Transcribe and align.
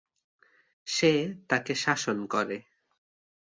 সে 0.87 1.11
তাকে 1.49 1.73
শাসন 1.75 2.17
করে। 2.25 2.57